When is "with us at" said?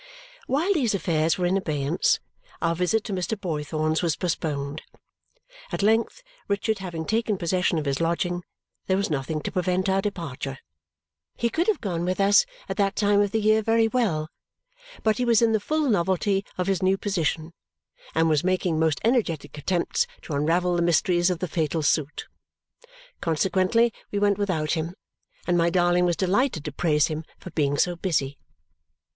12.03-12.77